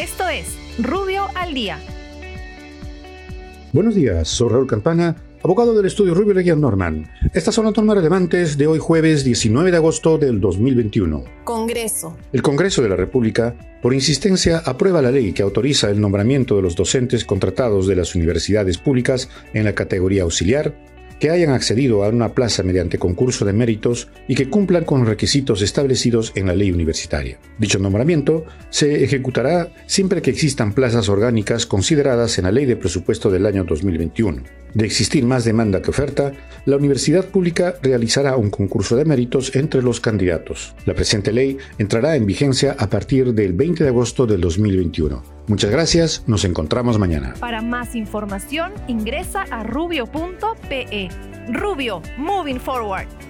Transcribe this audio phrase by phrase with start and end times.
[0.00, 1.78] Esto es Rubio al Día.
[3.74, 7.06] Buenos días, soy Raúl Campana, abogado del estudio Rubio Leguía Norman.
[7.34, 11.22] Estas son las normas relevantes de hoy jueves 19 de agosto del 2021.
[11.44, 12.16] Congreso.
[12.32, 16.62] El Congreso de la República, por insistencia, aprueba la ley que autoriza el nombramiento de
[16.62, 20.74] los docentes contratados de las universidades públicas en la categoría auxiliar
[21.20, 25.62] que hayan accedido a una plaza mediante concurso de méritos y que cumplan con requisitos
[25.62, 27.38] establecidos en la ley universitaria.
[27.58, 33.30] Dicho nombramiento se ejecutará siempre que existan plazas orgánicas consideradas en la ley de presupuesto
[33.30, 34.59] del año 2021.
[34.74, 36.32] De existir más demanda que oferta,
[36.64, 40.74] la universidad pública realizará un concurso de méritos entre los candidatos.
[40.86, 45.22] La presente ley entrará en vigencia a partir del 20 de agosto del 2021.
[45.46, 47.34] Muchas gracias, nos encontramos mañana.
[47.40, 51.08] Para más información ingresa a rubio.pe.
[51.52, 53.29] Rubio, moving forward.